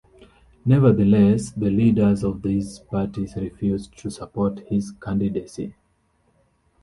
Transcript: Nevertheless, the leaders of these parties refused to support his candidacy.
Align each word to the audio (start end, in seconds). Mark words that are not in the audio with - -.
Nevertheless, 0.65 1.51
the 1.51 1.69
leaders 1.69 2.23
of 2.23 2.41
these 2.41 2.79
parties 2.79 3.35
refused 3.35 3.95
to 3.99 4.09
support 4.09 4.61
his 4.67 4.93
candidacy. 4.99 5.75